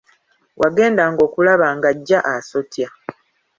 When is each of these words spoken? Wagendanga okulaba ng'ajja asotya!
Wagendanga 0.59 1.21
okulaba 1.27 1.67
ng'ajja 1.75 2.19
asotya! 2.33 2.89